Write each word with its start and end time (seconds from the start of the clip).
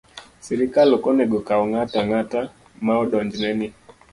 Sirkal 0.43 0.89
ok 0.95 1.03
onego 1.09 1.35
okaw 1.41 1.61
ng'ato 1.71 1.95
ang'ata 2.03 2.39
ma 2.83 2.93
odonjne 3.03 3.49
ni 3.59 3.67